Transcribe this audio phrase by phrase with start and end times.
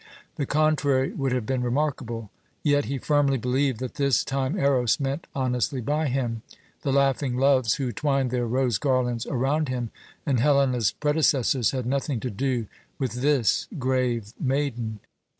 [0.37, 2.31] The contrary would have been remarkable.
[2.63, 6.41] Yet he firmly believed that this time Eros meant honestly by him.
[6.81, 9.91] The laughing loves who twined their rose garlands around him
[10.25, 12.65] and Helena's predecessors had nothing to do
[12.97, 15.01] with this grave maiden.